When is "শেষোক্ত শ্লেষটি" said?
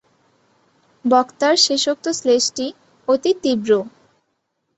1.57-2.65